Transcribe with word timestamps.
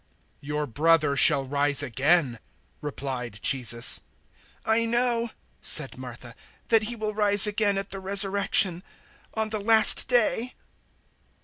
011:023 0.41 0.47
"Your 0.47 0.65
brother 0.65 1.15
shall 1.15 1.45
rise 1.45 1.83
again," 1.83 2.39
replied 2.81 3.37
Jesus. 3.43 4.01
011:024 4.65 4.73
"I 4.77 4.85
know," 4.87 5.29
said 5.61 5.95
Martha, 5.95 6.33
"that 6.69 6.83
he 6.85 6.95
will 6.95 7.13
rise 7.13 7.45
again 7.45 7.77
at 7.77 7.91
the 7.91 7.99
resurrection, 7.99 8.81
on 9.35 9.49
the 9.51 9.59
last 9.61 10.07
day." 10.07 10.55